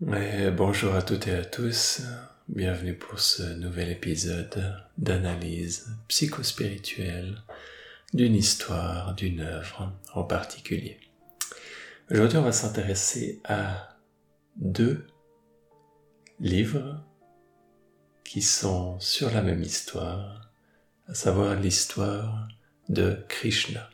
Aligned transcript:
bonjour 0.00 0.94
à 0.94 1.02
toutes 1.02 1.26
et 1.26 1.34
à 1.34 1.44
tous, 1.44 2.02
bienvenue 2.48 2.94
pour 2.94 3.18
ce 3.18 3.42
nouvel 3.54 3.90
épisode 3.90 4.80
d'analyse 4.96 5.88
psychospirituelle 6.06 7.42
d'une 8.14 8.36
histoire, 8.36 9.16
d'une 9.16 9.40
œuvre 9.40 9.92
en 10.14 10.22
particulier. 10.22 11.00
Aujourd'hui 12.12 12.38
on 12.38 12.42
va 12.42 12.52
s'intéresser 12.52 13.40
à 13.42 13.98
deux 14.54 15.04
livres 16.38 17.02
qui 18.24 18.40
sont 18.40 19.00
sur 19.00 19.32
la 19.32 19.42
même 19.42 19.62
histoire, 19.62 20.52
à 21.08 21.14
savoir 21.14 21.56
l'histoire 21.56 22.46
de 22.88 23.18
Krishna. 23.28 23.90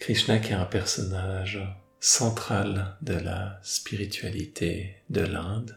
Krishna 0.00 0.38
qui 0.38 0.52
est 0.52 0.56
un 0.56 0.66
personnage 0.66 1.66
central 2.00 2.96
de 3.02 3.14
la 3.14 3.58
spiritualité 3.62 4.96
de 5.10 5.22
l'Inde, 5.22 5.76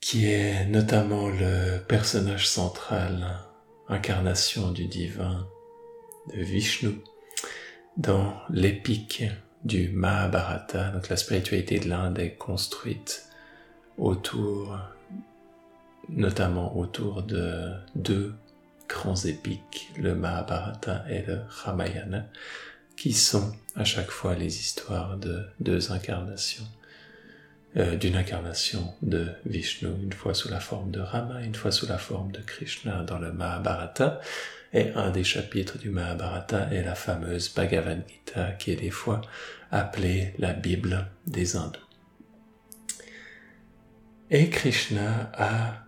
qui 0.00 0.30
est 0.30 0.66
notamment 0.66 1.28
le 1.28 1.78
personnage 1.78 2.48
central, 2.48 3.38
incarnation 3.88 4.70
du 4.70 4.86
divin 4.86 5.46
de 6.34 6.42
Vishnu, 6.42 7.00
dans 7.96 8.34
l'épique 8.48 9.24
du 9.64 9.88
Mahabharata. 9.88 10.90
Donc 10.90 11.08
la 11.08 11.16
spiritualité 11.16 11.78
de 11.78 11.88
l'Inde 11.88 12.18
est 12.18 12.34
construite 12.34 13.28
autour, 13.98 14.78
notamment 16.08 16.76
autour 16.78 17.22
de 17.22 17.72
deux 17.94 18.34
grands 18.88 19.16
épiques, 19.16 19.90
le 19.98 20.14
Mahabharata 20.14 21.04
et 21.10 21.22
le 21.22 21.40
Ramayana, 21.48 22.26
qui 22.98 23.12
sont 23.12 23.52
à 23.76 23.84
chaque 23.84 24.10
fois 24.10 24.34
les 24.34 24.58
histoires 24.58 25.16
de 25.18 25.46
deux 25.60 25.92
incarnations, 25.92 26.66
euh, 27.76 27.94
d'une 27.94 28.16
incarnation 28.16 28.92
de 29.02 29.28
Vishnu, 29.46 29.90
une 30.02 30.12
fois 30.12 30.34
sous 30.34 30.48
la 30.48 30.58
forme 30.58 30.90
de 30.90 30.98
Rama, 30.98 31.44
une 31.44 31.54
fois 31.54 31.70
sous 31.70 31.86
la 31.86 31.96
forme 31.96 32.32
de 32.32 32.40
Krishna 32.40 33.04
dans 33.04 33.20
le 33.20 33.32
Mahabharata, 33.32 34.20
et 34.72 34.90
un 34.96 35.10
des 35.10 35.22
chapitres 35.22 35.78
du 35.78 35.90
Mahabharata 35.90 36.72
est 36.72 36.82
la 36.82 36.96
fameuse 36.96 37.54
Bhagavad 37.54 38.02
Gita, 38.08 38.50
qui 38.52 38.72
est 38.72 38.76
des 38.76 38.90
fois 38.90 39.20
appelée 39.70 40.34
la 40.38 40.52
Bible 40.52 41.06
des 41.28 41.54
hindous. 41.54 41.78
Et 44.30 44.50
Krishna 44.50 45.30
a 45.34 45.84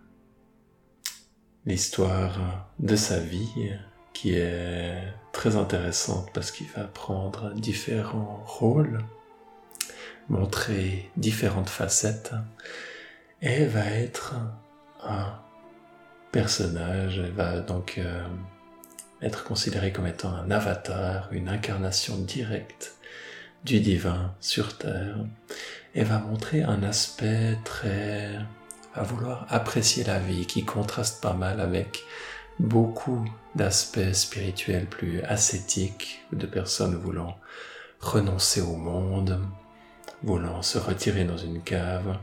l'histoire 1.66 2.70
de 2.78 2.94
sa 2.94 3.18
vie 3.18 3.72
qui 4.12 4.34
est 4.34 5.12
très 5.32 5.56
intéressante 5.56 6.30
parce 6.32 6.50
qu'il 6.50 6.68
va 6.68 6.84
prendre 6.84 7.52
différents 7.54 8.42
rôles, 8.46 9.04
montrer 10.28 11.10
différentes 11.16 11.68
facettes 11.68 12.32
et 13.42 13.64
va 13.64 13.86
être 13.86 14.34
un 15.02 15.38
personnage, 16.32 17.16
il 17.16 17.32
va 17.32 17.60
donc 17.60 17.96
euh, 17.98 18.22
être 19.22 19.44
considéré 19.44 19.92
comme 19.92 20.06
étant 20.06 20.34
un 20.34 20.50
avatar, 20.50 21.28
une 21.32 21.48
incarnation 21.48 22.16
directe 22.16 22.96
du 23.64 23.80
divin 23.80 24.34
sur 24.40 24.76
Terre 24.78 25.16
et 25.94 26.04
va 26.04 26.18
montrer 26.18 26.62
un 26.62 26.82
aspect 26.82 27.58
très 27.64 28.38
à 28.94 29.02
vouloir 29.02 29.46
apprécier 29.48 30.04
la 30.04 30.18
vie 30.18 30.46
qui 30.46 30.64
contraste 30.64 31.22
pas 31.22 31.34
mal 31.34 31.60
avec 31.60 32.04
beaucoup 32.60 33.24
d'aspects 33.54 34.12
spirituels 34.12 34.86
plus 34.86 35.22
ascétiques 35.22 36.22
de 36.32 36.46
personnes 36.46 36.94
voulant 36.94 37.36
renoncer 38.00 38.60
au 38.60 38.76
monde, 38.76 39.40
voulant 40.22 40.62
se 40.62 40.78
retirer 40.78 41.24
dans 41.24 41.36
une 41.36 41.62
cave. 41.62 42.18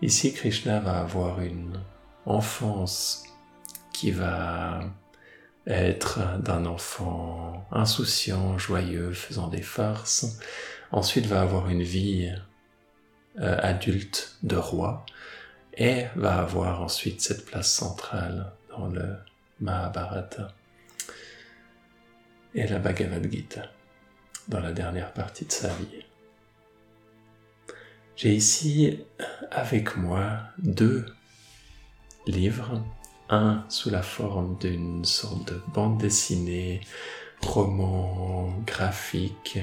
Ici, 0.00 0.32
Krishna 0.32 0.80
va 0.80 0.98
avoir 0.98 1.40
une 1.40 1.80
enfance 2.26 3.24
qui 3.92 4.10
va 4.10 4.80
être 5.66 6.38
d'un 6.40 6.66
enfant 6.66 7.66
insouciant, 7.70 8.58
joyeux, 8.58 9.12
faisant 9.12 9.48
des 9.48 9.62
farces. 9.62 10.38
Ensuite 10.90 11.26
va 11.26 11.42
avoir 11.42 11.68
une 11.68 11.82
vie 11.82 12.34
euh, 13.40 13.56
adulte 13.62 14.36
de 14.42 14.56
roi 14.56 15.06
et 15.74 16.06
va 16.16 16.38
avoir 16.38 16.82
ensuite 16.82 17.20
cette 17.20 17.46
place 17.46 17.72
centrale 17.72 18.52
dans 18.70 18.88
le 18.88 19.16
Mahabharata 19.62 20.48
et 22.54 22.66
la 22.66 22.78
Bhagavad 22.80 23.30
Gita 23.30 23.62
dans 24.48 24.60
la 24.60 24.72
dernière 24.72 25.12
partie 25.12 25.44
de 25.44 25.52
sa 25.52 25.68
vie. 25.68 26.04
J'ai 28.16 28.34
ici 28.34 28.98
avec 29.50 29.96
moi 29.96 30.40
deux 30.58 31.06
livres, 32.26 32.82
un 33.30 33.64
sous 33.68 33.88
la 33.88 34.02
forme 34.02 34.58
d'une 34.58 35.04
sorte 35.04 35.52
de 35.52 35.60
bande 35.72 35.98
dessinée, 35.98 36.80
roman 37.40 38.52
graphique, 38.66 39.58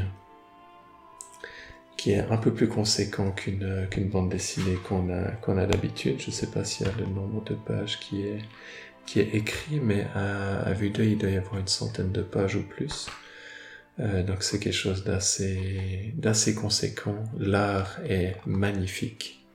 qui 1.97 2.11
est 2.11 2.21
un 2.21 2.37
peu 2.37 2.53
plus 2.53 2.69
conséquent 2.69 3.31
qu'une 3.31 4.09
bande 4.09 4.29
dessinée 4.29 4.75
qu'on 4.87 5.09
a 5.13 5.31
qu'on 5.41 5.57
a 5.57 5.65
d'habitude. 5.65 6.21
Je 6.21 6.27
ne 6.27 6.31
sais 6.31 6.47
pas 6.47 6.63
s'il 6.63 6.87
y 6.87 6.89
a 6.89 6.93
le 6.93 7.05
nombre 7.05 7.43
de 7.43 7.53
pages 7.53 7.99
qui 7.99 8.21
est 8.21 8.41
qui 9.05 9.19
est 9.19 9.33
écrit, 9.33 9.79
mais 9.79 10.07
à, 10.15 10.71
vue 10.73 10.89
d'œil, 10.89 11.13
il 11.13 11.17
doit 11.17 11.29
y 11.29 11.37
avoir 11.37 11.59
une 11.59 11.67
centaine 11.67 12.11
de 12.11 12.21
pages 12.21 12.55
ou 12.55 12.63
plus. 12.63 13.07
Euh, 13.99 14.23
donc 14.23 14.43
c'est 14.43 14.59
quelque 14.59 14.73
chose 14.73 15.03
d'assez, 15.03 16.13
d'assez 16.15 16.55
conséquent. 16.55 17.23
L'art 17.37 17.99
est 18.07 18.35
magnifique. 18.45 19.45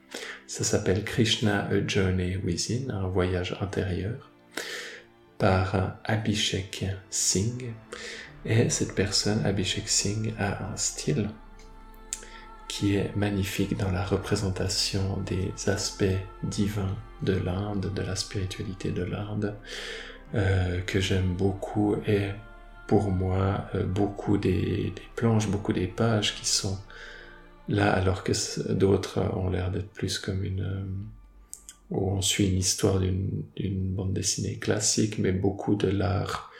Ça 0.47 0.65
s'appelle 0.65 1.05
Krishna 1.05 1.66
A 1.71 1.87
Journey 1.87 2.37
Within, 2.37 2.91
un 2.91 3.09
voyage 3.09 3.56
intérieur, 3.60 4.31
par 5.38 5.99
Abhishek 6.05 6.87
Singh. 7.11 7.72
Et 8.44 8.69
cette 8.69 8.94
personne, 8.94 9.44
Abhishek 9.44 9.88
Singh, 9.88 10.34
a 10.38 10.72
un 10.72 10.76
style 10.76 11.31
qui 12.69 12.97
est 12.97 13.15
magnifique 13.16 13.76
dans 13.76 13.91
la 13.91 14.05
représentation 14.05 15.19
des 15.26 15.53
aspects 15.69 16.05
divins 16.43 16.97
de 17.25 17.33
l'Inde, 17.33 17.93
de 17.95 18.03
la 18.03 18.17
spiritualité 18.17 18.91
de 18.91 19.03
l'Inde, 19.03 19.55
euh, 20.35 20.81
que 20.81 21.01
j'aime 21.01 21.35
beaucoup 21.35 21.97
et 22.07 22.31
pour 22.87 23.11
moi 23.11 23.67
euh, 23.75 23.85
beaucoup 23.85 24.37
des, 24.37 24.93
planches, 25.17 25.49
beaucoup 25.49 25.73
des 25.73 25.87
pages 25.87 26.35
qui 26.35 26.47
sont 26.47 26.79
là 27.69 27.93
alors 27.93 28.25
que 28.25 28.33
d'autres 28.73 29.21
ont 29.37 29.49
l'air 29.49 29.71
d'être 29.71 29.91
plus 29.91 30.19
comme 30.19 30.45
une... 30.45 30.62
Euh, 30.62 30.85
où 31.91 32.11
on 32.11 32.23
suit 32.23 32.49
une 32.49 32.59
histoire 32.59 32.99
d'une 32.99 33.95
bande 33.95 34.15
dessinée 34.15 34.56
classique, 34.56 35.19
mais 35.19 35.33
beaucoup 35.33 35.77
de 35.77 35.89
l'art 35.89 36.51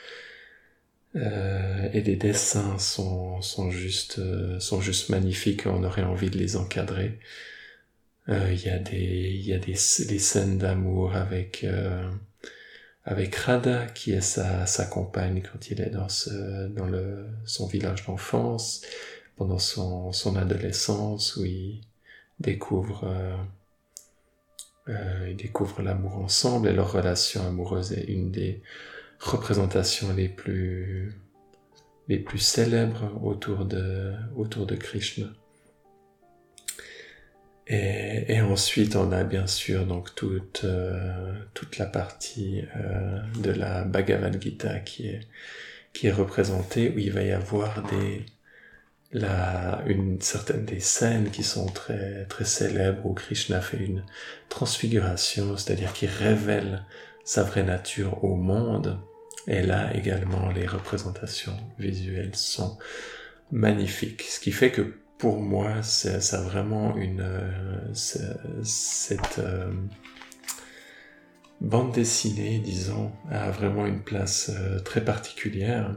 et 1.15 2.01
les 2.03 2.17
dessins 2.17 2.79
sont, 2.79 3.41
juste, 3.71 4.21
sont 4.61 4.81
juste 4.81 5.09
magnifiques, 5.09 5.67
on 5.67 5.83
aurait 5.83 6.03
envie 6.03 6.29
de 6.29 6.37
les 6.37 6.57
encadrer. 6.57 7.19
Euh, 8.29 8.53
il 8.53 8.63
y 8.65 8.71
a 8.71 8.79
des, 8.79 8.97
il 8.97 9.47
y 9.47 9.53
a 9.53 9.59
des, 9.59 9.73
des 9.73 10.19
scènes 10.19 10.59
d'amour 10.59 11.15
avec, 11.15 11.67
avec 13.05 13.35
Radha, 13.35 13.87
qui 13.87 14.13
est 14.13 14.21
sa, 14.23 14.67
sa 14.67 14.87
compagne 14.87 15.43
quand 15.43 15.71
il 15.71 15.81
est 15.81 15.91
dans, 15.91 16.09
ce, 16.09 16.69
dans 16.69 16.87
le, 16.87 17.27
son 17.45 17.67
village 17.67 18.07
d'enfance, 18.07 18.83
pendant 19.37 19.59
son, 19.59 20.13
son 20.13 20.37
adolescence, 20.37 21.37
où 21.37 21.45
il 21.45 21.83
découvre, 22.41 23.05
euh, 24.89 25.29
ils 25.29 25.37
découvrent 25.37 25.83
l'amour 25.83 26.17
ensemble 26.17 26.69
et 26.69 26.73
leur 26.73 26.93
relation 26.93 27.47
amoureuse 27.47 27.93
est 27.93 28.05
une 28.05 28.31
des 28.31 28.63
représentations 29.21 30.13
les 30.15 30.29
plus, 30.29 31.15
les 32.09 32.19
plus 32.19 32.39
célèbres 32.39 33.19
autour 33.23 33.65
de, 33.65 34.15
autour 34.37 34.67
de 34.67 34.77
Krishna. 34.77 35.27
Et, 37.67 38.35
et, 38.35 38.41
ensuite, 38.43 38.95
on 38.97 39.11
a 39.13 39.25
bien 39.25 39.47
sûr 39.47 39.87
donc 39.87 40.15
toute, 40.15 40.63
euh, 40.65 41.33
toute 41.55 41.79
la 41.79 41.87
partie 41.87 42.63
euh, 42.77 43.21
de 43.43 43.51
la 43.51 43.85
Bhagavad 43.85 44.41
Gita 44.41 44.81
qui 44.81 45.09
est, 45.09 45.21
qui 45.95 46.09
est 46.09 46.13
représentée, 46.13 46.93
où 46.95 46.99
il 46.99 47.11
va 47.13 47.23
y 47.23 47.33
avoir 47.33 47.83
des, 47.85 48.27
la, 49.13 49.83
une 49.87 50.21
certaine 50.21 50.67
des 50.67 50.81
scènes 50.81 51.31
qui 51.31 51.43
sont 51.43 51.67
très, 51.67 52.27
très 52.27 52.45
célèbres, 52.45 53.07
où 53.07 53.15
Krishna 53.15 53.61
fait 53.63 53.79
une 53.79 54.05
transfiguration, 54.51 55.57
c'est-à-dire 55.57 55.93
qu'il 55.95 56.11
révèle 56.11 56.85
sa 57.25 57.45
vraie 57.45 57.63
nature 57.63 58.23
au 58.25 58.35
monde, 58.37 59.01
et 59.47 59.63
là 59.63 59.95
également, 59.97 60.51
les 60.51 60.67
représentations 60.67 61.57
visuelles 61.79 62.35
sont 62.35 62.79
magnifiques. 63.51 64.23
Ce 64.23 64.41
qui 64.41 64.53
fait 64.53 64.71
que 64.71 64.95
pour 65.19 65.41
moi, 65.41 65.83
ça 65.83 66.41
vraiment 66.43 66.97
une... 66.97 67.21
Euh, 67.21 67.93
cette 68.63 69.39
euh, 69.39 69.73
bande 71.61 71.93
dessinée, 71.93 72.59
disons, 72.59 73.13
a 73.31 73.51
vraiment 73.51 73.87
une 73.87 74.03
place 74.03 74.51
euh, 74.55 74.81
très 74.81 75.05
particulière. 75.05 75.97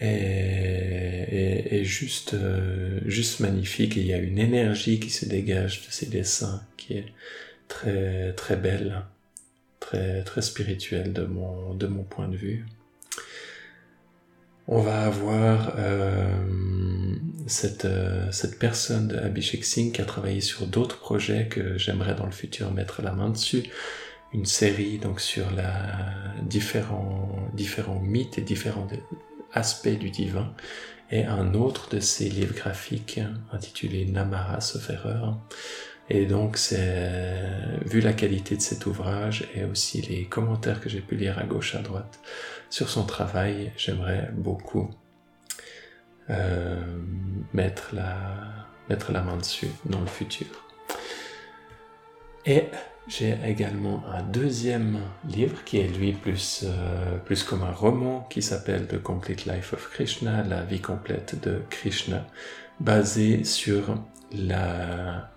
est, 0.00 1.82
juste, 1.84 2.36
juste 3.06 3.40
magnifique 3.40 3.96
et 3.96 4.00
il 4.00 4.06
y 4.06 4.14
a 4.14 4.18
une 4.18 4.38
énergie 4.38 5.00
qui 5.00 5.10
se 5.10 5.26
dégage 5.26 5.86
de 5.86 5.92
ces 5.92 6.06
dessins 6.06 6.62
qui 6.76 6.94
est 6.94 7.06
très, 7.68 8.32
très 8.34 8.56
belle, 8.56 9.02
très, 9.80 10.22
très 10.24 10.42
spirituelle 10.42 11.12
de 11.12 11.24
mon, 11.24 11.74
de 11.74 11.86
mon 11.86 12.04
point 12.04 12.28
de 12.28 12.36
vue. 12.36 12.64
On 14.66 14.80
va 14.80 15.02
avoir 15.02 15.74
euh, 15.76 16.26
cette, 17.46 17.84
euh, 17.84 18.30
cette 18.32 18.58
personne 18.58 19.08
de 19.08 19.16
Abhishek 19.18 19.64
Singh 19.64 19.92
qui 19.92 20.00
a 20.00 20.06
travaillé 20.06 20.40
sur 20.40 20.66
d'autres 20.66 20.98
projets 20.98 21.48
que 21.48 21.76
j'aimerais 21.76 22.14
dans 22.14 22.24
le 22.24 22.32
futur 22.32 22.72
mettre 22.72 23.02
la 23.02 23.12
main 23.12 23.28
dessus. 23.28 23.64
Une 24.32 24.46
série 24.46 24.98
donc 24.98 25.20
sur 25.20 25.50
la 25.50 26.10
différents 26.42 27.28
différents 27.52 28.00
mythes 28.00 28.38
et 28.38 28.40
différents 28.40 28.88
aspects 29.52 29.88
du 29.88 30.10
divin. 30.10 30.52
Et 31.10 31.24
un 31.24 31.54
autre 31.54 31.90
de 31.90 32.00
ses 32.00 32.30
livres 32.30 32.54
graphiques 32.54 33.20
intitulé 33.52 34.06
Namara 34.06 34.60
sauf 34.60 34.88
erreur 34.90 35.38
et 36.10 36.26
donc 36.26 36.56
c'est 36.58 37.38
vu 37.86 38.00
la 38.00 38.12
qualité 38.12 38.56
de 38.56 38.60
cet 38.60 38.86
ouvrage 38.86 39.48
et 39.54 39.64
aussi 39.64 40.02
les 40.02 40.26
commentaires 40.26 40.80
que 40.80 40.88
j'ai 40.88 41.00
pu 41.00 41.16
lire 41.16 41.38
à 41.38 41.44
gauche 41.44 41.74
à 41.74 41.78
droite 41.78 42.20
sur 42.70 42.88
son 42.90 43.04
travail 43.04 43.72
j'aimerais 43.76 44.30
beaucoup 44.32 44.90
euh, 46.30 46.80
mettre 47.52 47.94
la 47.94 48.64
mettre 48.88 49.12
la 49.12 49.22
main 49.22 49.36
dessus 49.36 49.68
dans 49.86 50.00
le 50.00 50.06
futur. 50.06 50.46
Et 52.46 52.64
j'ai 53.08 53.36
également 53.44 54.04
un 54.12 54.22
deuxième 54.22 54.98
livre 55.28 55.64
qui 55.64 55.78
est 55.78 55.88
lui 55.88 56.12
plus, 56.12 56.64
euh, 56.64 57.16
plus 57.18 57.42
comme 57.42 57.62
un 57.62 57.72
roman 57.72 58.26
qui 58.30 58.42
s'appelle 58.42 58.86
The 58.86 59.02
Complete 59.02 59.46
Life 59.46 59.72
of 59.72 59.90
Krishna, 59.90 60.42
la 60.42 60.62
vie 60.62 60.80
complète 60.80 61.40
de 61.42 61.62
Krishna, 61.70 62.26
basé 62.80 63.44
sur 63.44 63.96
la, 64.32 65.30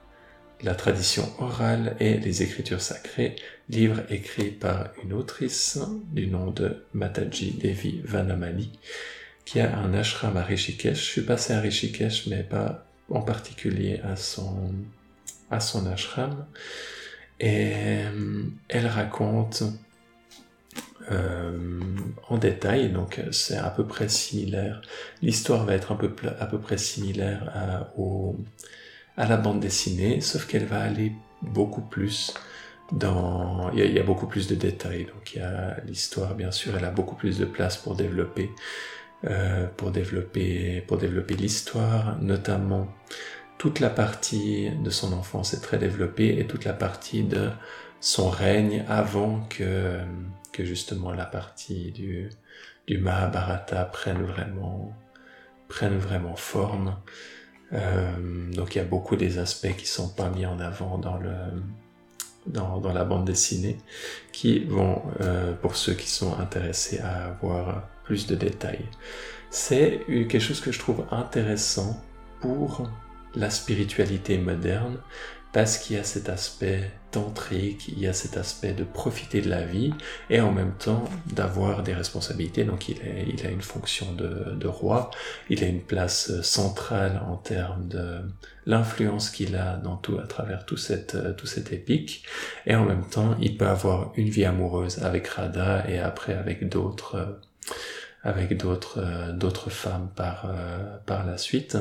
la 0.64 0.76
tradition 0.76 1.32
orale 1.40 1.96
et 2.00 2.18
les 2.18 2.44
écritures 2.44 2.82
sacrées, 2.82 3.36
livre 3.70 4.02
écrit 4.10 4.50
par 4.50 4.90
une 5.04 5.14
autrice 5.14 5.80
du 6.12 6.28
nom 6.28 6.52
de 6.52 6.84
Mataji 6.94 7.52
Devi 7.52 8.02
Vanamali, 8.04 8.72
qui 9.46 9.60
a 9.60 9.78
un 9.78 9.94
ashram 9.94 10.36
à 10.36 10.44
Rishikesh. 10.44 11.00
Je 11.00 11.12
suis 11.12 11.22
passé 11.22 11.54
à 11.54 11.60
Rishikesh, 11.60 12.28
mais 12.28 12.44
pas 12.44 12.86
en 13.10 13.22
particulier 13.22 14.02
à 14.04 14.16
son, 14.16 14.74
à 15.52 15.60
son 15.60 15.86
ashram. 15.86 16.46
Et 17.40 17.74
euh, 17.76 18.44
elle 18.68 18.88
raconte 18.88 19.64
euh, 21.12 21.80
en 22.28 22.38
détail, 22.38 22.90
donc 22.90 23.22
c'est 23.32 23.58
à 23.58 23.70
peu 23.70 23.86
près 23.86 24.10
similaire. 24.10 24.82
L'histoire 25.22 25.66
va 25.66 25.76
être 25.76 25.92
un 25.92 25.96
peu, 25.96 26.12
à 26.40 26.46
peu 26.48 26.60
près 26.60 26.78
similaire 26.78 27.92
au, 27.96 28.36
à 29.18 29.28
la 29.28 29.38
bande 29.38 29.60
dessinée, 29.60 30.22
sauf 30.22 30.48
qu'elle 30.48 30.66
va 30.66 30.82
aller 30.82 31.12
beaucoup 31.42 31.82
plus 31.82 32.34
dans... 32.92 33.72
Il 33.74 33.80
y, 33.80 34.00
a, 34.00 34.04
beaucoup 34.04 34.28
plus 34.28 34.48
de 34.48 34.56
détails, 34.56 35.06
donc 35.06 35.34
il 35.34 35.40
y 35.40 35.42
a 35.42 35.78
l'histoire, 35.86 36.36
bien 36.36 36.52
sûr, 36.52 36.78
elle 36.78 36.86
a 36.86 36.92
beaucoup 36.92 37.16
plus 37.16 37.38
de 37.38 37.46
place 37.46 37.78
pour 37.78 37.96
développer, 37.96 38.52
euh, 39.26 39.68
pour 39.76 39.92
développer, 39.92 40.82
pour 40.88 40.98
développer 40.98 41.36
l'histoire, 41.36 42.18
notamment 42.22 42.88
toute 43.58 43.80
la 43.80 43.90
partie 43.90 44.70
de 44.70 44.90
son 44.90 45.14
enfance 45.14 45.54
est 45.54 45.62
très 45.62 45.78
développée 45.78 46.40
et 46.40 46.46
toute 46.46 46.64
la 46.64 46.74
partie 46.74 47.24
de 47.24 47.50
son 48.00 48.30
règne 48.30 48.86
avant 48.88 49.42
que, 49.50 50.00
que 50.54 50.64
justement 50.64 51.12
la 51.12 51.26
partie 51.26 51.92
du, 51.92 52.30
du 52.86 53.00
Mahabharata 53.00 53.86
prenne 53.86 54.22
vraiment, 54.22 54.96
prenne 55.68 55.98
vraiment 55.98 56.36
forme. 56.36 56.96
Euh, 57.74 58.52
donc 58.54 58.76
il 58.76 58.78
y 58.78 58.82
a 58.82 58.86
beaucoup 58.86 59.16
des 59.16 59.40
aspects 59.40 59.76
qui 59.76 59.88
sont 59.88 60.10
pas 60.10 60.30
mis 60.30 60.46
en 60.46 60.60
avant 60.60 60.98
dans 60.98 61.18
le 61.18 61.34
dans, 62.46 62.94
la 62.94 63.04
bande 63.04 63.26
dessinée 63.26 63.78
qui 64.32 64.60
vont 64.60 65.02
euh, 65.20 65.54
pour 65.54 65.76
ceux 65.76 65.94
qui 65.94 66.10
sont 66.10 66.40
intéressés 66.40 67.00
à 67.00 67.26
avoir 67.26 67.90
plus 68.06 68.26
de 68.26 68.36
détails. 68.36 68.86
C'est 69.50 70.06
quelque 70.08 70.40
chose 70.40 70.62
que 70.62 70.72
je 70.72 70.80
trouve 70.80 71.06
intéressant 71.12 72.02
pour 72.40 72.90
la 73.36 73.50
spiritualité 73.50 74.38
moderne 74.38 74.98
parce 75.54 75.78
qu'il 75.78 75.96
y 75.96 76.00
a 76.00 76.04
cet 76.04 76.30
aspect 76.30 76.92
tantrique, 77.12 77.88
il 77.88 78.00
y 78.00 78.08
a 78.08 78.14
cet 78.14 78.38
aspect 78.38 78.74
de 78.74 78.84
profiter 78.84 79.42
de 79.42 79.50
la 79.50 79.64
vie 79.64 79.94
et 80.30 80.42
en 80.42 80.52
même 80.52 80.74
temps 80.74 81.06
d'avoir 81.34 81.84
des 81.84 81.94
responsabilités. 81.94 82.64
Donc 82.64 82.90
il, 82.90 82.98
a 83.46 83.50
une 83.50 83.62
fonction 83.62 84.14
de, 84.14 84.68
roi, 84.68 85.10
il 85.50 85.64
a 85.64 85.68
une 85.68 85.82
place 85.82 86.42
centrale 86.42 87.22
en 87.28 87.38
termes 87.38 87.88
de 87.88 88.20
l'influence 88.66 89.30
qu'il 89.30 89.56
a 89.56 89.78
dans 89.78 89.96
tout, 89.96 90.20
à 90.20 90.28
travers 90.28 90.66
tout 90.66 90.78
cette, 90.78 91.18
tout 91.38 91.48
cet 91.48 91.72
épique. 91.72 92.26
Et 92.66 92.76
en 92.76 92.86
même 92.86 93.06
temps, 93.06 93.36
il 93.42 93.58
peut 93.58 93.68
avoir 93.68 94.12
une 94.16 94.30
vie 94.30 94.46
amoureuse 94.46 95.00
avec 95.04 95.28
Radha 95.28 95.90
et 95.90 95.98
après 96.00 96.34
avec 96.34 96.68
d'autres, 96.68 97.40
avec 98.22 98.58
d'autres, 98.58 99.32
d'autres 99.32 99.70
femmes 99.70 100.10
par, 100.14 100.54
par 101.06 101.26
la 101.26 101.38
suite. 101.38 101.78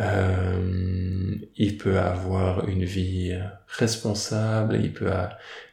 Euh, 0.00 1.36
il 1.56 1.78
peut 1.78 1.98
avoir 1.98 2.68
une 2.68 2.84
vie 2.84 3.38
responsable, 3.68 4.80
il 4.82 4.92
peut, 4.92 5.10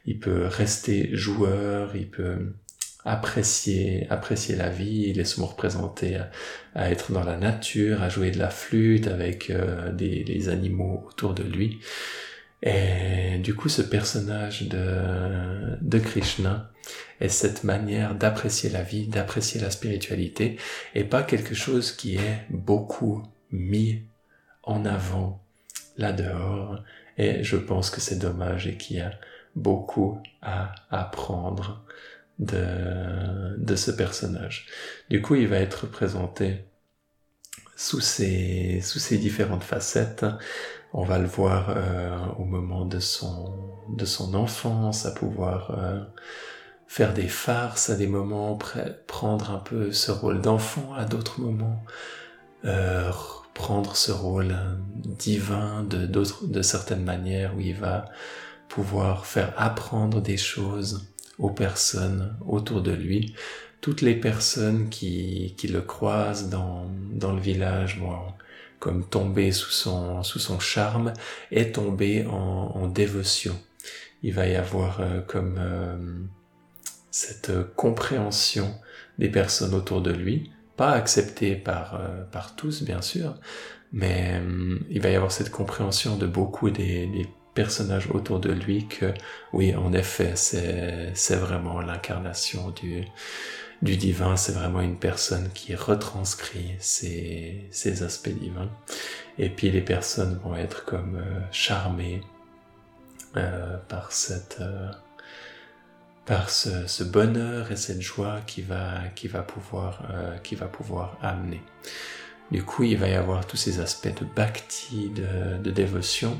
il 0.06 0.18
peut 0.20 0.46
rester 0.46 1.14
joueur, 1.14 1.96
il 1.96 2.08
peut 2.08 2.54
apprécier, 3.04 4.06
apprécier 4.10 4.56
la 4.56 4.68
vie, 4.68 5.06
il 5.08 5.18
est 5.18 5.24
souvent 5.24 5.48
représenté 5.48 6.18
à, 6.74 6.90
être 6.90 7.12
dans 7.12 7.24
la 7.24 7.36
nature, 7.36 8.02
à 8.02 8.08
jouer 8.08 8.30
de 8.30 8.38
la 8.38 8.50
flûte 8.50 9.08
avec 9.08 9.50
euh, 9.50 9.92
des, 9.92 10.24
les 10.24 10.48
animaux 10.48 11.04
autour 11.08 11.34
de 11.34 11.42
lui. 11.42 11.80
Et 12.62 13.38
du 13.38 13.54
coup, 13.54 13.68
ce 13.68 13.82
personnage 13.82 14.68
de, 14.68 15.76
de 15.80 15.98
Krishna 15.98 16.70
est 17.20 17.28
cette 17.28 17.64
manière 17.64 18.14
d'apprécier 18.14 18.70
la 18.70 18.82
vie, 18.82 19.08
d'apprécier 19.08 19.60
la 19.60 19.70
spiritualité, 19.70 20.56
et 20.94 21.02
pas 21.02 21.24
quelque 21.24 21.54
chose 21.54 21.90
qui 21.90 22.16
est 22.16 22.46
beaucoup 22.50 23.24
mis 23.50 24.02
en 24.62 24.84
avant 24.84 25.42
là 25.96 26.12
dehors 26.12 26.82
et 27.18 27.42
je 27.44 27.56
pense 27.56 27.90
que 27.90 28.00
c'est 28.00 28.18
dommage 28.18 28.66
et 28.66 28.76
qu'il 28.76 28.96
y 28.96 29.00
a 29.00 29.12
beaucoup 29.54 30.20
à 30.40 30.74
apprendre 30.90 31.84
de, 32.38 33.56
de 33.58 33.76
ce 33.76 33.90
personnage. 33.90 34.66
Du 35.10 35.20
coup, 35.20 35.34
il 35.34 35.46
va 35.46 35.58
être 35.58 35.86
présenté 35.86 36.64
sous 37.76 38.00
ses, 38.00 38.80
sous 38.80 38.98
ses 38.98 39.18
différentes 39.18 39.64
facettes. 39.64 40.24
On 40.92 41.04
va 41.04 41.18
le 41.18 41.26
voir 41.26 41.70
euh, 41.70 42.16
au 42.38 42.44
moment 42.44 42.84
de 42.84 43.00
son, 43.00 43.54
de 43.88 44.04
son 44.04 44.34
enfance, 44.34 45.06
à 45.06 45.12
pouvoir 45.12 45.70
euh, 45.78 46.00
faire 46.86 47.14
des 47.14 47.28
farces 47.28 47.90
à 47.90 47.96
des 47.96 48.06
moments, 48.06 48.58
prendre 49.06 49.50
un 49.50 49.58
peu 49.58 49.92
ce 49.92 50.10
rôle 50.10 50.40
d'enfant 50.40 50.92
à 50.94 51.04
d'autres 51.04 51.40
moments, 51.40 51.82
euh, 52.64 53.10
prendre 53.62 53.94
ce 53.94 54.10
rôle 54.10 54.56
divin 55.04 55.84
de, 55.84 56.04
d'autres, 56.04 56.48
de 56.48 56.62
certaines 56.62 57.04
manières 57.04 57.54
où 57.56 57.60
il 57.60 57.76
va 57.76 58.06
pouvoir 58.68 59.24
faire 59.24 59.54
apprendre 59.56 60.20
des 60.20 60.36
choses 60.36 61.06
aux 61.38 61.50
personnes 61.50 62.36
autour 62.44 62.82
de 62.82 62.90
lui. 62.90 63.36
Toutes 63.80 64.00
les 64.00 64.16
personnes 64.16 64.88
qui, 64.88 65.54
qui 65.56 65.68
le 65.68 65.80
croisent 65.80 66.48
dans, 66.50 66.90
dans 67.12 67.32
le 67.32 67.40
village 67.40 68.00
vont 68.00 68.18
comme 68.80 69.04
tomber 69.08 69.52
sous 69.52 69.70
son, 69.70 70.24
sous 70.24 70.40
son 70.40 70.58
charme 70.58 71.12
et 71.52 71.70
tomber 71.70 72.26
en, 72.26 72.88
dévotion. 72.88 73.56
Il 74.24 74.34
va 74.34 74.48
y 74.48 74.56
avoir 74.56 75.00
euh, 75.00 75.20
comme 75.20 75.54
euh, 75.60 75.96
cette 77.12 77.52
compréhension 77.76 78.74
des 79.20 79.28
personnes 79.28 79.72
autour 79.72 80.02
de 80.02 80.10
lui, 80.10 80.50
accepté 80.90 81.56
par, 81.56 81.94
euh, 81.94 82.24
par 82.30 82.56
tous, 82.56 82.82
bien 82.82 83.02
sûr, 83.02 83.34
mais 83.92 84.40
euh, 84.40 84.78
il 84.90 85.00
va 85.00 85.10
y 85.10 85.14
avoir 85.14 85.32
cette 85.32 85.50
compréhension 85.50 86.16
de 86.16 86.26
beaucoup 86.26 86.70
des, 86.70 87.28
personnages 87.54 88.08
autour 88.10 88.40
de 88.40 88.50
lui 88.50 88.86
que, 88.86 89.12
oui, 89.52 89.74
en 89.74 89.92
effet, 89.92 90.32
c'est, 90.36 91.36
vraiment 91.36 91.82
l'incarnation 91.82 92.70
du, 92.70 93.04
du 93.82 93.98
divin, 93.98 94.38
c'est 94.38 94.52
vraiment 94.52 94.80
une 94.80 94.98
personne 94.98 95.50
qui 95.52 95.74
retranscrit 95.74 96.74
ces, 96.78 97.68
ces 97.70 98.02
aspects 98.04 98.30
divins. 98.30 98.70
Et 99.38 99.50
puis 99.50 99.70
les 99.70 99.82
personnes 99.82 100.40
vont 100.42 100.56
être 100.56 100.86
comme 100.86 101.16
euh, 101.16 101.40
charmées 101.50 102.22
par 103.88 104.12
cette 104.12 104.60
par 106.26 106.50
ce, 106.50 106.86
ce, 106.86 107.04
bonheur 107.04 107.72
et 107.72 107.76
cette 107.76 108.00
joie 108.00 108.40
qui 108.46 108.62
va, 108.62 109.08
qui 109.14 109.28
va 109.28 109.42
pouvoir, 109.42 110.02
euh, 110.10 110.36
qui 110.38 110.54
va 110.54 110.66
pouvoir 110.66 111.16
amener. 111.20 111.62
Du 112.50 112.62
coup, 112.62 112.82
il 112.82 112.98
va 112.98 113.08
y 113.08 113.14
avoir 113.14 113.46
tous 113.46 113.56
ces 113.56 113.80
aspects 113.80 114.14
de 114.20 114.26
bhakti, 114.26 115.10
de, 115.10 115.70
dévotion. 115.70 116.38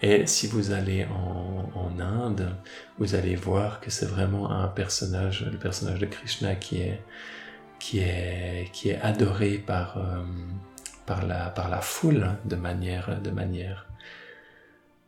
Et 0.00 0.26
si 0.26 0.46
vous 0.46 0.72
allez 0.72 1.04
en, 1.04 1.70
en 1.74 2.00
Inde, 2.00 2.48
vous 2.98 3.14
allez 3.14 3.36
voir 3.36 3.80
que 3.80 3.90
c'est 3.90 4.06
vraiment 4.06 4.50
un 4.50 4.66
personnage, 4.68 5.46
le 5.50 5.58
personnage 5.58 5.98
de 5.98 6.06
Krishna 6.06 6.54
qui 6.54 6.80
est, 6.80 7.02
qui 7.78 7.98
est, 7.98 8.70
qui 8.72 8.90
est 8.90 9.00
adoré 9.02 9.58
par, 9.58 9.98
euh, 9.98 10.24
par, 11.04 11.26
la, 11.26 11.50
par 11.50 11.68
la 11.68 11.80
foule 11.80 12.30
de 12.44 12.56
manière, 12.56 13.20
de, 13.20 13.30
manière, 13.30 13.86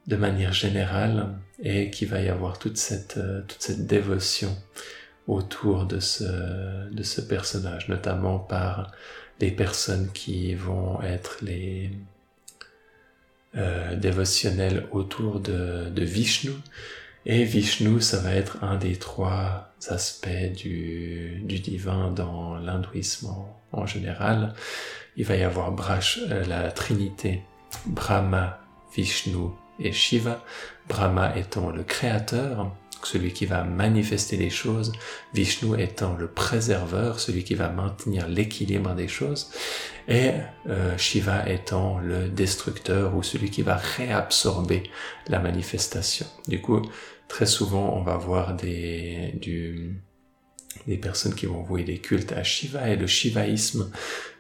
de 0.06 0.16
manière 0.16 0.52
générale 0.52 1.34
et 1.62 1.90
qu'il 1.90 2.08
va 2.08 2.20
y 2.20 2.28
avoir 2.28 2.58
toute 2.58 2.76
cette, 2.76 3.16
euh, 3.16 3.42
toute 3.42 3.62
cette 3.62 3.87
dévotion 3.87 4.56
autour 5.26 5.87
de 5.87 6.00
ce, 6.00 6.90
de 6.90 7.02
ce 7.02 7.20
personnage, 7.20 7.88
notamment 7.88 8.38
par 8.38 8.92
les 9.40 9.50
personnes 9.50 10.11
qui 10.12 10.54
vont 10.54 11.00
être 11.02 11.38
les 11.42 11.90
euh, 13.56 13.96
autour 14.92 15.40
de, 15.40 15.88
de 15.88 16.04
Vishnu. 16.04 16.52
Et 17.26 17.44
Vishnu, 17.44 18.00
ça 18.00 18.18
va 18.18 18.34
être 18.34 18.62
un 18.62 18.76
des 18.76 18.96
trois 18.96 19.73
aspects 19.88 20.52
du, 20.54 21.40
du 21.44 21.61
divin 21.61 22.11
dans 22.11 22.56
l'hindouisme 22.56 23.28
en, 23.73 23.87
général. 23.87 24.54
Il 25.16 25.25
va 25.25 25.37
y 25.37 25.42
avoir 25.42 25.73
Brash, 25.73 26.18
euh, 26.30 26.44
la 26.44 26.70
trinité 26.70 27.42
Brahma, 27.87 28.61
Vishnu 28.94 29.50
et 29.78 29.93
Shiva. 29.93 30.45
Brahma 30.88 31.37
étant 31.37 31.71
le 31.71 31.83
créateur, 31.83 32.71
celui 33.02 33.33
qui 33.33 33.47
va 33.47 33.64
manifester 33.64 34.37
les 34.37 34.50
choses, 34.50 34.93
Vishnu 35.33 35.81
étant 35.81 36.14
le 36.14 36.26
préserveur, 36.26 37.21
celui 37.21 37.45
qui 37.45 37.54
va 37.54 37.69
maintenir 37.69 38.28
l'équilibre 38.28 38.95
des 38.95 39.09
choses, 39.09 39.50
et 40.09 40.33
euh, 40.69 40.97
Shiva 40.99 41.49
étant 41.49 41.99
le 41.99 42.28
destructeur 42.28 43.14
ou 43.14 43.23
celui 43.23 43.50
qui 43.50 43.62
va 43.62 43.76
réabsorber 43.76 44.85
la 45.28 45.38
manifestation. 45.38 46.26
Du 46.49 46.61
coup, 46.61 46.83
très 47.28 47.47
souvent, 47.47 47.97
on 47.97 48.02
va 48.02 48.16
voir 48.16 48.54
des, 48.54 49.33
du, 49.40 50.00
des 50.87 50.97
personnes 50.97 51.35
qui 51.35 51.47
vont 51.47 51.62
vouer 51.62 51.85
des 51.85 51.99
cultes 51.99 52.33
à 52.33 52.43
Shiva 52.43 52.88
et 52.88 52.97
le 52.97 53.07
shivaïsme 53.07 53.90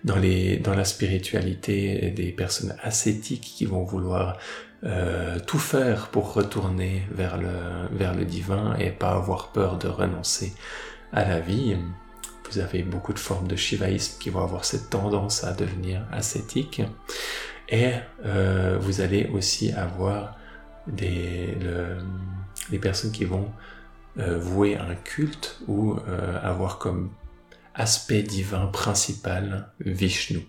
dans, 0.04 0.16
les, 0.16 0.58
dans 0.58 0.74
la 0.74 0.84
spiritualité, 0.84 2.10
des 2.10 2.32
personnes 2.32 2.76
ascétiques 2.82 3.52
qui 3.56 3.64
vont 3.64 3.84
vouloir 3.84 4.38
euh, 4.84 5.38
tout 5.40 5.58
faire 5.58 6.08
pour 6.08 6.34
retourner 6.34 7.06
vers 7.10 7.38
le, 7.38 7.88
vers 7.90 8.14
le 8.14 8.26
divin 8.26 8.76
et 8.78 8.90
pas 8.90 9.12
avoir 9.12 9.48
peur 9.52 9.78
de 9.78 9.88
renoncer 9.88 10.52
à 11.12 11.24
la 11.24 11.40
vie. 11.40 11.76
Vous 12.50 12.58
avez 12.58 12.82
beaucoup 12.82 13.14
de 13.14 13.18
formes 13.18 13.48
de 13.48 13.56
shivaïsme 13.56 14.18
qui 14.20 14.28
vont 14.28 14.42
avoir 14.42 14.66
cette 14.66 14.90
tendance 14.90 15.42
à 15.42 15.52
devenir 15.52 16.04
ascétiques. 16.12 16.82
Et 17.70 17.92
euh, 18.26 18.76
vous 18.78 19.00
allez 19.00 19.30
aussi 19.32 19.72
avoir 19.72 20.36
des, 20.86 21.56
personnes 22.82 23.12
qui 23.12 23.24
vont 23.24 23.50
euh, 24.18 24.38
vouer 24.38 24.76
un 24.76 24.94
culte 24.94 25.60
ou 25.66 25.96
avoir 26.42 26.78
comme 26.78 27.10
aspect 27.74 28.22
divin 28.22 28.66
principal 28.66 29.70
Vishnu. 29.80 30.46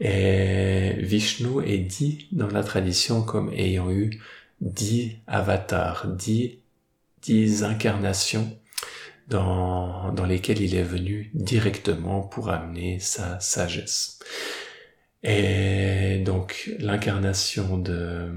Et 0.00 0.94
Vishnu 0.98 1.64
est 1.66 1.78
dit 1.78 2.28
dans 2.32 2.48
la 2.48 2.62
tradition 2.62 3.22
comme 3.22 3.52
ayant 3.52 3.90
eu 3.90 4.20
dix 4.60 5.16
avatars, 5.26 6.06
dix, 6.08 6.58
dix 7.22 7.62
incarnations 7.62 8.58
dans, 9.28 10.12
dans 10.12 10.26
lesquelles 10.26 10.60
il 10.60 10.74
est 10.74 10.82
venu 10.82 11.30
directement 11.34 12.22
pour 12.22 12.50
amener 12.50 12.98
sa 12.98 13.38
sagesse. 13.40 14.18
Et 15.22 16.22
donc 16.24 16.70
l'incarnation 16.78 17.78
de 17.78 18.32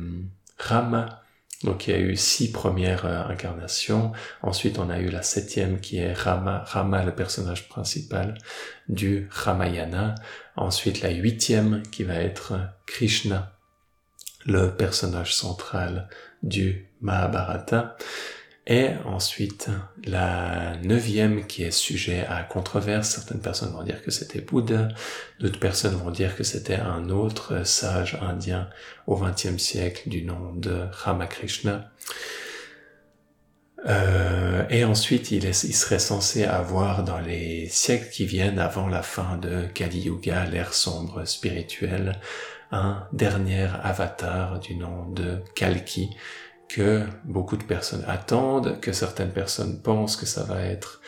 Rama, 0.58 1.25
donc 1.64 1.88
il 1.88 1.92
y 1.92 1.94
a 1.94 2.00
eu 2.00 2.16
six 2.16 2.52
premières 2.52 3.06
euh, 3.06 3.24
incarnations. 3.26 4.12
Ensuite, 4.42 4.78
on 4.78 4.90
a 4.90 5.00
eu 5.00 5.10
la 5.10 5.24
septième 5.24 5.80
qui 5.80 5.98
est 5.98 6.14
Rama, 6.14 6.64
Rama 6.66 7.04
le 7.04 7.16
personnage 7.16 7.70
principal 7.70 8.38
du 8.90 9.28
Ramayana. 9.32 10.16
Ensuite, 10.56 11.02
la 11.02 11.12
huitième 11.12 11.82
qui 11.84 12.04
va 12.04 12.16
être 12.16 12.54
Krishna, 12.86 13.54
le 14.46 14.76
personnage 14.76 15.34
central 15.34 16.10
du 16.44 16.88
Mahabharata. 17.02 17.98
Et 18.68 18.90
ensuite, 19.06 19.70
la 20.06 20.76
neuvième 20.78 21.46
qui 21.46 21.64
est 21.64 21.72
sujet 21.72 22.26
à 22.28 22.42
controverse. 22.42 23.10
Certaines 23.10 23.42
personnes 23.42 23.72
vont 23.72 23.84
dire 23.84 24.02
que 24.02 24.10
c'était 24.10 24.42
Bouddha, 24.42 24.88
d'autres 25.40 25.60
personnes 25.60 25.96
vont 25.96 26.10
dire 26.10 26.36
que 26.36 26.44
c'était 26.44 26.78
un 26.78 27.10
autre 27.10 27.64
sage 27.66 28.18
indien 28.22 28.68
au 29.06 29.18
XXe 29.18 29.58
siècle 29.58 30.10
du 30.10 30.24
nom 30.24 30.54
de 30.56 30.88
Ramakrishna. 30.92 31.92
Euh, 33.88 34.64
et 34.72 34.84
ensuite, 34.84 35.30
il, 35.32 35.54
serait 35.54 36.00
censé 36.00 36.44
avoir 36.44 37.04
dans 37.04 37.20
les 37.20 37.68
siècles 37.70 38.10
qui 38.10 38.26
viennent 38.26 38.58
avant 38.58 38.88
la 38.88 39.04
fin 39.04 39.38
de 39.38 39.68
Kali 39.76 40.02
Yuga, 40.02 40.46
l'ère 40.46 40.74
sombre 40.74 41.26
spirituelle, 41.26 42.20
un 42.72 43.08
dernier 43.14 43.68
avatar 43.84 44.60
du 44.60 44.76
nom 44.76 45.08
de 45.10 45.44
Kalki, 45.54 46.10
que 46.68 47.04
beaucoup 47.24 47.58
de 47.58 47.64
personnes 47.64 48.04
attendent, 48.08 48.80
que 48.80 48.92
certaines 48.92 49.32
personnes 49.32 49.82
pensent 49.82 50.16
que 50.16 50.26
ça 50.26 50.44
va 50.44 50.62
être 50.62 51.02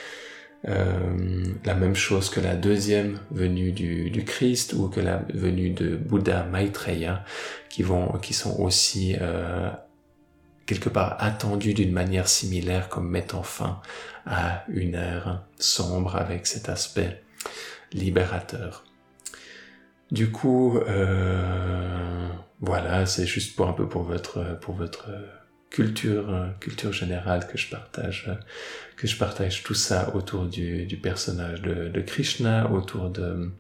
euh, 0.68 1.54
la 1.66 1.76
même 1.76 1.96
chose 1.96 2.30
que 2.30 2.40
la 2.40 2.56
deuxième 2.56 3.20
venue 3.32 3.72
du, 3.72 4.24
Christ 4.26 4.74
ou 4.74 4.90
que 4.90 5.00
la 5.00 5.22
venue 5.34 5.70
de 5.70 5.96
Bouddha 5.96 6.44
Maitreya, 6.44 7.24
qui 7.70 7.84
vont, 7.84 8.18
qui 8.20 8.34
sont 8.34 8.60
aussi 8.60 9.16
euh, 9.22 9.70
quelque 10.66 10.90
part 10.90 11.16
attendus 11.20 11.74
d'une 11.74 11.92
manière 11.92 12.28
similaire 12.28 12.90
comme 12.90 13.10
mettant 13.10 13.44
fin 13.44 13.82
à 14.26 14.66
une 14.68 14.96
ère 14.96 15.44
sombre 15.58 16.16
avec 16.16 16.48
cet 16.48 16.70
aspect 16.70 17.22
libérateur. 17.94 18.84
Du 20.12 20.32
coup, 20.32 20.78
euh, 20.78 22.28
voilà, 22.62 23.06
c'est 23.06 23.26
juste 23.26 23.56
pour 23.56 23.68
un 23.68 23.74
peu 23.74 23.88
pour 23.88 24.04
votre 24.04 24.58
pour 24.60 24.74
votre 24.74 25.10
culture, 25.70 26.30
euh, 26.30 26.50
culture 26.60 26.94
générale 26.94 27.48
que 27.48 27.58
je 27.58 27.70
partage, 27.70 28.26
euh, 28.30 28.36
que 28.96 29.08
je 29.08 29.18
partage 29.18 29.64
tout 29.64 29.74
ça 29.74 30.16
autour 30.16 30.46
du, 30.46 30.86
du 30.86 30.98
personnage 30.98 31.62
de, 31.62 31.90
de, 31.90 32.02
Krishna, 32.02 32.72
autour 32.72 33.10
de, 33.10 33.52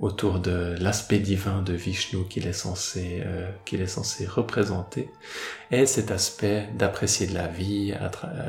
autour 0.00 0.38
de 0.38 0.74
l'aspect 0.80 1.18
divin 1.18 1.62
de 1.62 1.72
Vishnu 1.72 2.26
qu'il 2.28 2.46
est 2.46 2.52
censé, 2.52 3.22
euh, 3.24 3.50
qu'il 3.64 3.80
est 3.80 3.86
censé 3.86 4.26
représenter, 4.26 5.08
et 5.70 5.86
cet 5.86 6.10
aspect 6.10 6.68
d'apprécier 6.76 7.26
de 7.26 7.34
la 7.34 7.46
vie, 7.46 7.94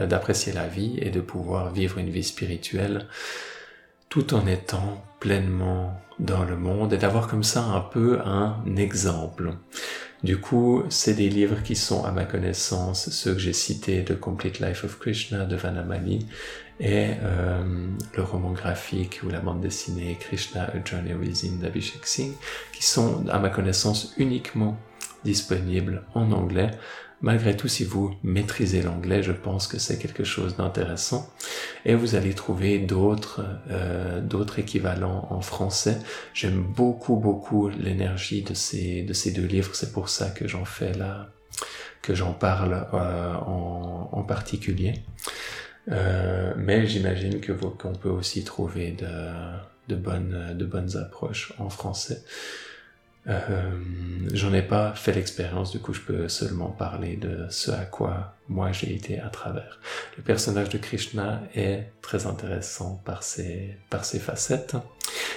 d'apprécier 0.08 0.54
la 0.54 0.68
vie 0.68 0.98
et 1.00 1.10
de 1.10 1.22
pouvoir 1.22 1.72
vivre 1.72 1.98
une 1.98 2.10
vie 2.10 2.24
spirituelle 2.24 3.08
tout 4.10 4.36
en 4.36 4.46
étant 4.46 5.04
pleinement 5.20 6.00
dans 6.20 6.44
le 6.44 6.56
monde 6.56 6.94
et 6.94 6.98
d'avoir 6.98 7.28
comme 7.28 7.44
ça 7.44 7.64
un 7.64 7.82
peu 7.82 8.20
un 8.22 8.64
exemple. 8.76 9.54
Du 10.24 10.38
coup, 10.38 10.84
c'est 10.88 11.16
des 11.16 11.30
livres 11.30 11.62
qui 11.64 11.76
sont, 11.76 12.06
à 12.06 12.12
ma 12.12 12.24
connaissance, 12.24 13.10
ceux 13.10 13.34
que 13.34 13.40
j'ai 13.40 13.52
cités, 13.52 14.06
The 14.06 14.18
Complete 14.18 14.62
Life 14.62 14.86
of 14.86 14.98
Krishna 14.98 15.44
de 15.44 15.58
Vanamali 15.58 16.26
et 16.80 17.12
euh, 17.22 17.90
le 18.16 18.24
roman 18.24 18.52
graphique 18.52 19.20
ou 19.24 19.30
la 19.30 19.42
bande 19.42 19.60
dessinée 19.60 20.18
Krishna 20.20 20.64
A 20.64 20.84
Journey 20.84 21.14
Within 21.14 21.58
d'Abhishek 21.60 22.06
Singh, 22.06 22.34
qui 22.72 22.86
sont, 22.86 23.28
à 23.28 23.38
ma 23.40 23.50
connaissance, 23.50 24.14
uniquement 24.18 24.78
disponibles 25.26 26.04
en 26.14 26.32
anglais 26.32 26.72
Malgré 27.24 27.56
tout, 27.56 27.70
si 27.70 27.86
vous 27.86 28.14
maîtrisez 28.22 28.82
l'anglais, 28.82 29.24
je 29.24 29.32
pense 29.32 29.68
que 29.68 29.80
c'est 29.80 29.98
quelque 29.98 30.26
chose 30.26 30.58
d'intéressant. 30.58 31.34
Et 31.86 31.96
vous 31.96 32.16
allez 32.16 32.34
trouver 32.34 32.80
d'autres 32.80 33.46
euh, 33.72 34.20
d'autres 34.20 34.60
équivalents 34.60 35.26
en 35.30 35.40
français. 35.40 36.00
J'aime 36.34 36.62
beaucoup 36.62 37.16
beaucoup 37.16 37.70
l'énergie 37.70 38.42
de 38.42 38.54
ces 38.54 39.04
de 39.04 39.14
ces 39.14 39.32
deux 39.32 39.46
livres. 39.46 39.74
C'est 39.74 39.94
pour 39.94 40.10
ça 40.10 40.32
que 40.32 40.50
j'en 40.50 40.66
fais 40.66 40.92
là, 40.92 41.30
que 42.02 42.14
j'en 42.14 42.34
parle 42.34 42.88
euh, 42.94 43.36
en, 43.36 44.10
en, 44.12 44.24
particulier. 44.24 44.96
Euh, 45.90 46.54
mais 46.58 46.88
j'imagine 46.88 47.40
que 47.40 47.54
qu'on 47.54 47.94
peut 47.94 48.10
aussi 48.10 48.44
trouver 48.44 48.92
de, 48.92 49.08
de 49.88 49.96
bonnes 49.96 50.58
de 50.58 50.66
bonnes 50.66 50.98
approches 50.98 51.54
en 51.58 51.70
français. 51.70 52.22
Euh, 53.28 53.72
J'en 54.34 54.54
ai 54.54 54.64
pas 54.64 54.94
fait 54.96 55.14
l'expérience, 55.14 55.72
du 55.72 55.80
coup 55.80 55.94
je 55.94 56.02
peux 56.02 56.28
seulement 56.28 56.70
parler 56.70 57.18
de 57.18 57.46
ce 57.50 57.70
à 57.70 57.86
quoi 57.86 58.36
moi 58.50 58.72
j'ai 58.72 58.94
été 58.96 59.20
à 59.20 59.30
travers. 59.30 59.80
Le 60.18 60.24
personnage 60.24 60.70
de 60.70 60.78
Krishna 60.80 61.42
est 61.54 61.92
très 62.02 62.26
intéressant 62.26 63.02
par 63.06 63.22
ses, 63.22 63.78
par 63.92 64.06
ses 64.06 64.20
facettes 64.20 64.76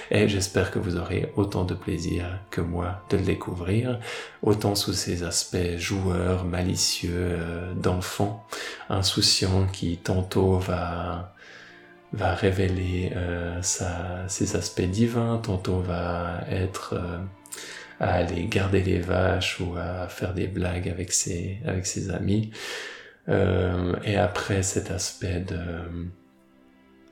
et 0.09 0.27
j'espère 0.27 0.71
que 0.71 0.79
vous 0.79 0.97
aurez 0.97 1.31
autant 1.35 1.63
de 1.63 1.75
plaisir 1.75 2.25
que 2.49 2.61
moi 2.61 3.03
de 3.09 3.17
le 3.17 3.23
découvrir, 3.23 3.99
autant 4.41 4.73
sous 4.73 4.93
ses 4.93 5.23
aspects 5.23 5.77
joueurs, 5.77 6.43
malicieux, 6.43 7.11
euh, 7.13 7.73
d'enfant, 7.75 8.47
insouciant 8.89 9.67
qui 9.67 9.97
tantôt 9.97 10.57
va 10.57 11.33
va 12.13 12.33
révéler 12.33 13.11
euh, 13.15 13.61
ses 13.61 14.55
aspects 14.55 14.81
divins, 14.81 15.39
tantôt 15.43 15.81
va 15.81 16.39
être 16.49 16.95
à 17.99 18.13
aller 18.15 18.45
garder 18.45 18.81
les 18.81 18.99
vaches 18.99 19.59
ou 19.59 19.75
à 19.77 20.07
faire 20.07 20.33
des 20.33 20.47
blagues 20.47 20.89
avec 20.89 21.11
ses, 21.11 21.59
amis. 22.13 22.51
Euh, 23.29 23.95
et 24.03 24.15
après 24.17 24.63
cet 24.63 24.91
aspect 24.91 25.41
de, 25.41 26.09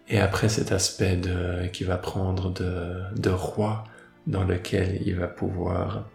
Et 0.07 0.19
après 0.19 0.49
cet 0.49 0.71
aspect 0.71 1.17
de, 1.17 1.67
qui 1.67 1.83
va 1.83 1.97
prendre 1.97 2.51
de, 2.51 3.01
de 3.15 3.29
roi 3.29 3.83
dans 4.27 4.43
lequel 4.43 5.01
il 5.05 5.15
va 5.15 5.27
pouvoir 5.27 6.07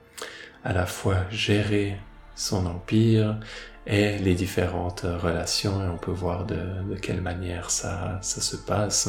à 0.65 0.73
la 0.73 0.87
fois 0.87 1.17
gérer 1.31 1.97
son 2.35 2.67
empire 2.67 3.39
et 3.87 4.19
les 4.19 4.35
différentes 4.35 5.01
relations 5.01 5.83
et 5.83 5.89
on 5.89 5.97
peut 5.97 6.11
voir 6.11 6.45
de, 6.45 6.59
quelle 7.01 7.21
manière 7.21 7.71
ça, 7.71 8.19
ça 8.23 8.41
se 8.41 8.57
passe. 8.57 9.09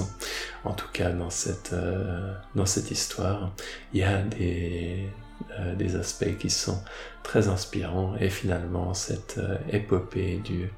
En 0.64 0.74
tout 0.74 0.88
cas, 0.94 1.12
dans 1.12 1.30
cette, 1.30 1.74
euh, 1.74 2.34
dans 2.56 2.66
cette 2.66 2.90
histoire, 2.92 3.54
il 3.94 4.00
y 4.00 4.04
a 4.04 4.22
des, 4.22 5.10
euh, 5.60 5.76
des 5.76 5.96
aspects 5.96 6.38
qui 6.38 6.50
sont 6.50 6.82
très 7.24 7.48
inspirants 7.48 8.16
et 8.20 8.30
finalement 8.30 8.94
cette 8.94 9.38
euh, 9.38 9.58
épopée 9.70 10.38
du 10.38 10.72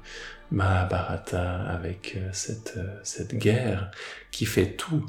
Mahabharata 0.50 1.62
avec 1.62 2.18
cette, 2.32 2.78
cette 3.02 3.34
guerre 3.34 3.90
qui 4.30 4.44
fait 4.44 4.72
tout 4.72 5.04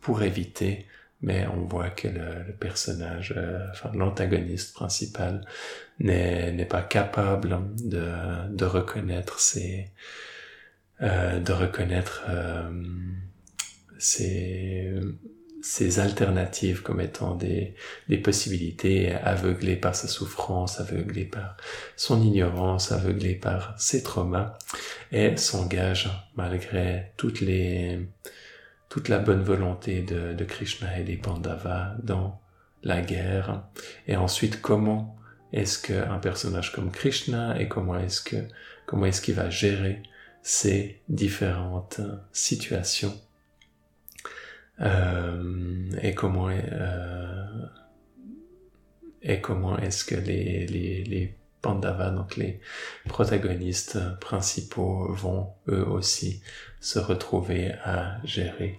pour 0.00 0.22
éviter 0.22 0.86
mais 1.24 1.46
on 1.46 1.64
voit 1.64 1.88
que 1.90 2.08
le, 2.08 2.52
personnage, 2.60 3.34
euh, 3.36 3.66
enfin 3.70 3.90
l'antagoniste 3.94 4.74
principal, 4.74 5.44
n'est 5.98 6.66
pas 6.68 6.82
capable 6.82 7.60
de, 7.78 8.06
de 8.50 8.64
reconnaître 8.64 9.40
ses, 9.40 9.90
euh, 11.02 11.40
de 11.40 11.52
reconnaître 11.52 12.24
euh, 12.28 12.70
alternatives 15.98 16.82
comme 16.82 17.00
étant 17.00 17.34
des, 17.34 17.74
des 18.08 18.18
possibilités, 18.18 19.12
aveuglé 19.14 19.76
par 19.76 19.96
sa 19.96 20.08
souffrance, 20.08 20.78
aveuglé 20.78 21.24
par 21.24 21.56
son 21.96 22.20
ignorance, 22.22 22.92
aveuglé 22.92 23.34
par 23.34 23.74
ses 23.78 24.02
traumas, 24.02 24.58
et 25.10 25.34
s'engage 25.38 26.10
malgré 26.36 27.12
toutes 27.16 27.40
les 27.40 27.98
toute 28.94 29.08
la 29.08 29.18
bonne 29.18 29.42
volonté 29.42 30.02
de, 30.02 30.44
Krishna 30.44 31.00
et 31.00 31.02
des 31.02 31.16
Pandavas 31.16 31.96
dans 32.04 32.40
la 32.84 33.00
guerre. 33.00 33.64
Et 34.06 34.14
ensuite 34.14 34.62
comment 34.62 35.16
est-ce 35.52 35.82
qu'un 35.82 36.18
personnage 36.18 36.70
comme 36.70 36.92
Krishna 36.92 37.60
et 37.60 37.66
comment 37.66 37.98
est-ce 37.98 38.20
que 38.20 38.36
comment 38.86 39.06
est-ce 39.06 39.20
qu'il 39.20 39.34
va 39.34 39.50
gérer 39.50 40.00
ces 40.44 41.02
différentes 41.08 42.00
situations? 42.30 43.20
Euh, 44.80 45.90
et 46.00 46.14
comment 46.14 46.50
euh, 46.50 47.66
et 49.22 49.40
comment 49.40 49.76
est-ce 49.76 50.04
que 50.04 50.14
les, 50.14 50.68
les, 50.68 51.02
les 51.02 51.36
Pandavas, 51.62 52.10
donc 52.10 52.36
les 52.36 52.60
protagonistes 53.08 53.98
principaux, 54.20 55.12
vont 55.14 55.48
eux 55.68 55.84
aussi 55.84 56.42
se 56.78 57.00
retrouver 57.00 57.72
à 57.82 58.18
gérer 58.22 58.78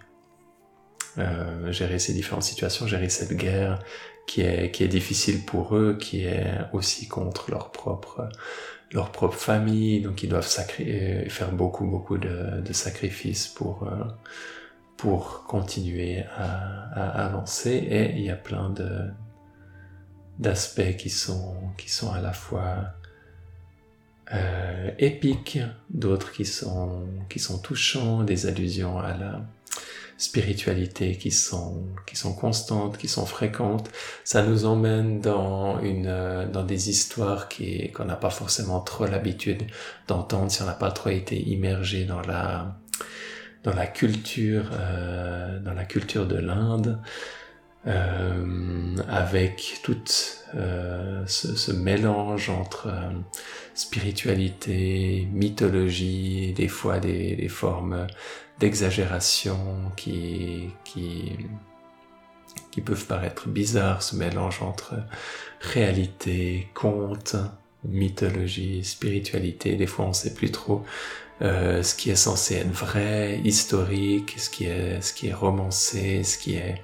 euh, 1.17 1.71
gérer 1.71 1.99
ces 1.99 2.13
différentes 2.13 2.43
situations, 2.43 2.87
gérer 2.87 3.09
cette 3.09 3.33
guerre 3.33 3.79
qui 4.27 4.41
est 4.41 4.71
qui 4.71 4.83
est 4.83 4.87
difficile 4.87 5.45
pour 5.45 5.75
eux, 5.75 5.97
qui 5.99 6.25
est 6.25 6.57
aussi 6.73 7.07
contre 7.07 7.51
leur 7.51 7.71
propre 7.71 8.29
leur 8.91 9.11
propre 9.11 9.35
famille, 9.35 10.01
donc 10.01 10.23
ils 10.23 10.29
doivent 10.29 10.47
sacrer, 10.47 11.27
faire 11.29 11.51
beaucoup 11.51 11.85
beaucoup 11.85 12.17
de, 12.17 12.61
sacrifices 12.71 13.47
pour 13.47 13.83
euh, 13.83 14.03
pour 14.97 15.43
continuer 15.45 16.23
à, 16.37 17.25
avancer. 17.25 17.71
Et 17.71 18.11
il 18.15 18.23
y 18.23 18.29
a 18.29 18.35
plein 18.35 18.69
de 18.69 19.09
d'aspects 20.39 20.97
qui 20.97 21.09
sont 21.09 21.55
qui 21.77 21.89
sont 21.89 22.11
à 22.11 22.19
la 22.19 22.33
fois 22.33 22.89
euh, 24.33 24.91
épiques, 24.99 25.59
d'autres 25.89 26.31
qui 26.31 26.45
sont 26.45 27.07
qui 27.29 27.39
sont 27.39 27.59
touchants, 27.59 28.23
des 28.23 28.47
allusions 28.47 28.99
à 28.99 29.15
la 29.17 29.41
spiritualité 30.17 31.17
qui 31.17 31.31
sont 31.31 31.87
qui 32.07 32.15
sont 32.15 32.33
constantes, 32.33 32.97
qui 32.97 33.07
sont 33.07 33.25
fréquentes. 33.25 33.89
Ça 34.23 34.43
nous 34.43 34.65
emmène 34.65 35.19
dans 35.19 35.79
une 35.81 36.07
euh, 36.07 36.47
dans 36.47 36.63
des 36.63 36.89
histoires 36.89 37.49
qui 37.49 37.91
qu'on 37.91 38.05
n'a 38.05 38.15
pas 38.15 38.29
forcément 38.29 38.79
trop 38.79 39.05
l'habitude 39.05 39.63
d'entendre 40.07 40.51
si 40.51 40.61
on 40.61 40.65
n'a 40.65 40.73
pas 40.73 40.91
trop 40.91 41.09
été 41.09 41.37
immergé 41.41 42.05
dans 42.05 42.21
la 42.21 42.77
dans 43.63 43.73
la 43.73 43.87
culture 43.87 44.69
euh, 44.73 45.59
dans 45.59 45.73
la 45.73 45.85
culture 45.85 46.25
de 46.27 46.37
l'Inde. 46.37 47.01
Euh, 47.87 48.95
avec 49.07 49.81
tout 49.83 49.95
euh, 50.55 51.23
ce, 51.27 51.55
ce, 51.55 51.71
mélange 51.71 52.49
entre 52.49 52.87
euh, 52.87 53.11
spiritualité, 53.75 55.27
mythologie, 55.31 56.51
des 56.53 56.67
fois 56.67 56.99
des, 56.99 57.35
des 57.35 57.47
formes 57.47 58.07
d'exagération 58.57 59.91
qui, 59.95 60.69
qui, 60.83 61.33
qui 62.71 62.81
peuvent 62.81 63.05
paraître 63.05 63.49
bizarres, 63.49 64.01
ce 64.01 64.15
mélange 64.15 64.63
entre 64.63 64.95
réalité, 65.61 66.67
conte, 66.73 67.35
mythologie, 67.83 68.83
spiritualité. 68.83 69.75
Des 69.75 69.87
fois, 69.87 70.05
on 70.05 70.13
sait 70.13 70.33
plus 70.33 70.51
trop 70.51 70.83
euh, 71.41 71.83
ce 71.83 71.95
qui 71.95 72.09
est 72.09 72.15
censé 72.15 72.55
être 72.55 72.71
vrai, 72.71 73.41
historique, 73.43 74.35
ce 74.37 74.49
qui 74.49 74.65
est, 74.65 75.01
ce 75.01 75.13
qui 75.13 75.27
est 75.27 75.33
romancé, 75.33 76.23
ce 76.23 76.37
qui 76.37 76.55
est 76.55 76.81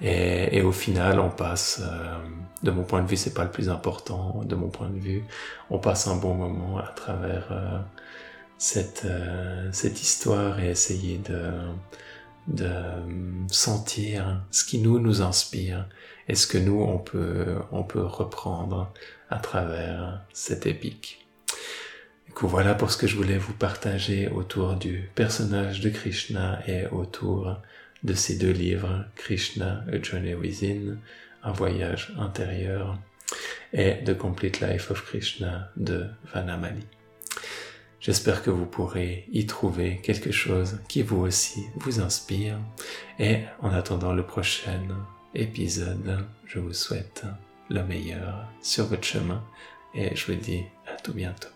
et, 0.00 0.56
et, 0.56 0.62
au 0.62 0.72
final, 0.72 1.18
on 1.18 1.30
passe, 1.30 1.80
euh, 1.82 2.18
de 2.62 2.70
mon 2.70 2.84
point 2.84 3.02
de 3.02 3.08
vue, 3.08 3.16
c'est 3.16 3.34
pas 3.34 3.44
le 3.44 3.50
plus 3.50 3.68
important. 3.68 4.42
De 4.44 4.54
mon 4.54 4.68
point 4.68 4.88
de 4.88 4.98
vue, 4.98 5.24
on 5.70 5.78
passe 5.78 6.06
un 6.06 6.16
bon 6.16 6.34
moment 6.34 6.78
à 6.78 6.88
travers 6.88 7.48
euh, 7.50 7.78
cette, 8.58 9.04
euh, 9.04 9.68
cette 9.72 10.00
histoire 10.00 10.60
et 10.60 10.70
essayer 10.70 11.18
de, 11.18 11.50
de 12.46 12.70
sentir 13.50 14.42
ce 14.50 14.64
qui 14.64 14.78
nous 14.78 15.00
nous 15.00 15.22
inspire 15.22 15.88
et 16.28 16.34
ce 16.34 16.46
que 16.46 16.58
nous 16.58 16.80
on 16.80 16.98
peut, 16.98 17.56
on 17.72 17.82
peut 17.82 18.04
reprendre 18.04 18.92
à 19.30 19.38
travers 19.38 20.20
cette 20.32 20.66
épique. 20.66 21.26
Du 22.26 22.32
coup, 22.32 22.46
voilà 22.46 22.74
pour 22.74 22.90
ce 22.90 22.96
que 22.96 23.06
je 23.06 23.16
voulais 23.16 23.38
vous 23.38 23.52
partager 23.52 24.28
autour 24.28 24.74
du 24.74 25.10
personnage 25.14 25.80
de 25.80 25.90
Krishna 25.90 26.60
et 26.68 26.86
autour 26.86 27.56
de 28.02 28.14
ces 28.14 28.36
deux 28.36 28.52
livres, 28.52 29.04
Krishna, 29.16 29.84
A 29.92 30.02
Journey 30.02 30.34
Within, 30.34 30.98
un 31.42 31.52
voyage 31.52 32.12
intérieur, 32.18 32.98
et 33.72 34.02
The 34.04 34.16
Complete 34.16 34.60
Life 34.60 34.90
of 34.90 35.04
Krishna 35.04 35.70
de 35.76 36.06
Vanamali. 36.32 36.84
J'espère 38.00 38.42
que 38.42 38.50
vous 38.50 38.66
pourrez 38.66 39.26
y 39.32 39.44
trouver 39.46 40.00
quelque 40.02 40.30
chose 40.30 40.78
qui 40.88 41.02
vous 41.02 41.20
aussi 41.20 41.64
vous 41.76 42.00
inspire. 42.00 42.58
Et 43.18 43.40
en 43.60 43.70
attendant 43.70 44.12
le 44.12 44.24
prochain 44.24 44.80
épisode, 45.34 46.24
je 46.46 46.58
vous 46.58 46.72
souhaite 46.72 47.24
le 47.68 47.82
meilleur 47.82 48.48
sur 48.62 48.86
votre 48.86 49.04
chemin 49.04 49.44
et 49.94 50.14
je 50.14 50.26
vous 50.26 50.38
dis 50.38 50.62
à 50.86 50.96
tout 51.00 51.12
bientôt. 51.12 51.48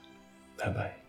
Bye 0.58 0.74
bye. 0.74 1.01